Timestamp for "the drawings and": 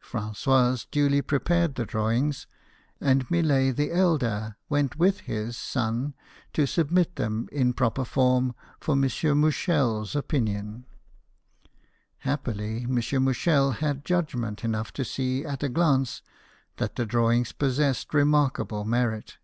1.74-3.30